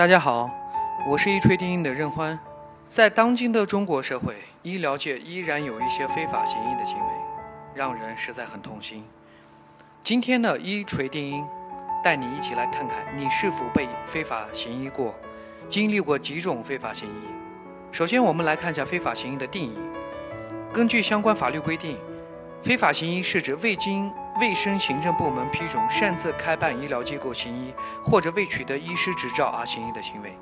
[0.00, 0.50] 大家好，
[1.06, 2.38] 我是一锤定音的任欢。
[2.88, 7.04] 在当今的中国社会，医疗界依然有一些非法行医的行为，
[7.74, 9.04] 让人实在很痛心。
[10.02, 11.44] 今天的一锤定音，
[12.02, 15.14] 带你一起来看看你是否被非法行医过，
[15.68, 17.92] 经历过几种非法行医。
[17.92, 19.76] 首先，我们来看一下非法行医的定义。
[20.72, 21.98] 根据相关法律规定，
[22.62, 24.10] 非法行医是指未经
[24.40, 30.34] 卫生行政部门批准，擅自开办医疗机构行医，或者未取得医师执照而行医的行为。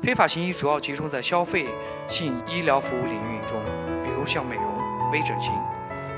[0.00, 1.66] 非法行医主要集中在消费
[2.06, 3.60] 性医疗服务领域中，
[4.04, 4.64] 比如像美容、
[5.10, 5.52] 微整形。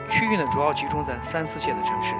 [0.07, 2.15] 区域呢，主要集中在三四线的城市。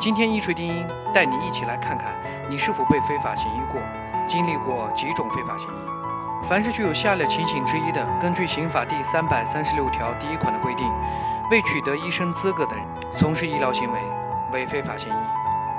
[0.00, 2.14] 今天一锤定音带你一起来看看，
[2.48, 3.78] 你是否被非法行医过，
[4.26, 6.48] 经历过几种非法行医。
[6.48, 10.90] 凡是具有下列情形之一的，根据刑法第三百三十六条第一款的规定。
[11.50, 12.84] 未取得医生资格的人
[13.16, 13.98] 从事医疗行为
[14.52, 15.20] 为非法行医，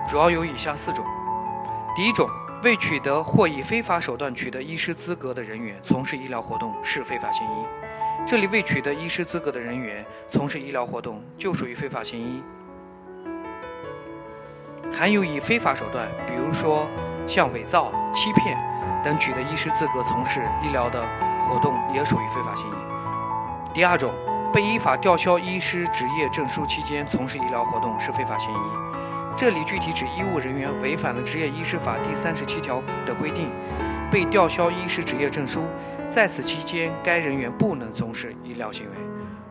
[0.05, 1.05] 主要有以下四种：
[1.95, 2.27] 第一种，
[2.61, 7.65] 未取得或以非法手段取得医师资格的人员从事医疗活动是非法行医。
[8.25, 12.43] 这里未取得医师资格的人员从事医疗活动就属于非法行医。
[14.93, 16.85] 含有以非法手段，比如说
[17.25, 18.57] 像伪造、欺骗
[19.01, 21.01] 等取得医师资格从事医疗的
[21.41, 22.73] 活动，也属于非法行医。
[23.73, 24.11] 第二种。
[24.53, 28.57] 被依法吊销医师执业证书期间从事医疗活动是非法行医。
[29.37, 33.49] 这里具体指医务人员违反了《执业医师法》第三十七条的规定，
[34.11, 35.61] 被吊销医师执业证书，
[36.09, 38.91] 在此期间该人员不能从事医疗行为。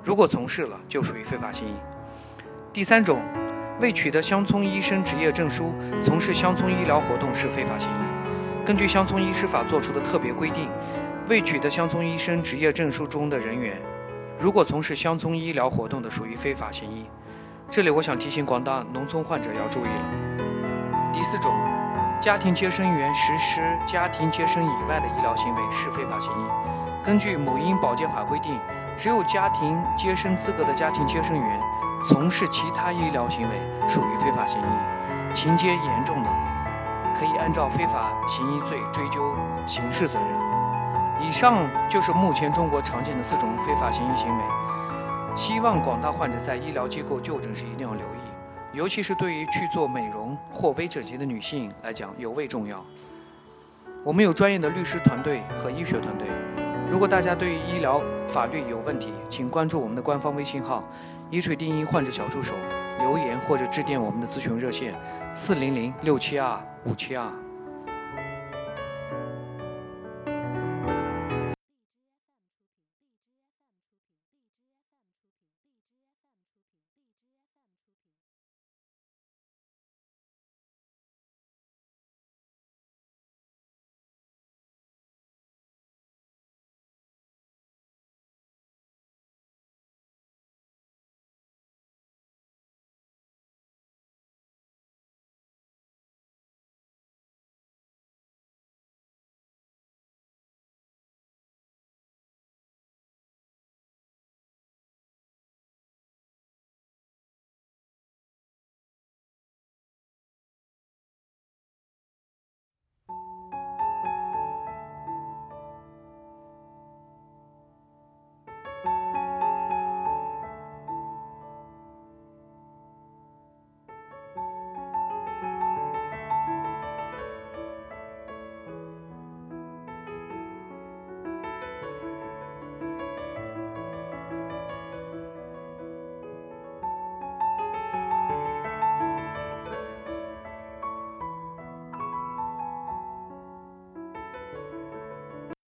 [0.05, 1.73] 如果从事了，就属于非法行医。
[2.71, 3.23] 第三种，
[3.81, 5.73] 未取得乡村医生执业证书
[6.05, 8.67] 从事乡村医疗活动是非法行医。
[8.67, 10.69] 根据《乡村医师法》作出的特别规定，
[11.27, 13.81] 未取得乡村医生执业证书中的人员。
[14.41, 17.05] 如果从事乡村医疗活动的，属于非法行医。
[17.69, 21.13] 这里我想提醒广大农村患者要注意了。
[21.13, 21.53] 第四种，
[22.19, 27.05] 家庭接生员实施家庭接生以外的医疗行为是非法行医。
[27.05, 28.59] 根据《母婴保健法》规定，
[28.97, 31.61] 只有家庭接生资格的家庭接生员
[32.09, 36.31] 从事其他医疗行为属于非法行医，情节严重的，
[37.19, 39.37] 可以按照非法行医罪追究
[39.67, 40.50] 刑事责任。
[41.23, 44.45] 以上就是目前中国常见的四种非法行医行为，
[45.37, 52.85] 希望广大患者在医疗机构就诊时一定要留意，尤其是对于去做美容或微整形的女性来讲尤为重要。
[54.03, 56.27] 我们有专业的律师团队和医学团队，
[56.91, 60.83] 如果大家对于医疗法律有问题，请关注我们的官方微信号
[61.31, 62.55] “一锤定音患者小助手”，
[62.99, 64.95] 留言或者致电我们的咨询热线：
[65.35, 67.31] 四零零六七二五七二。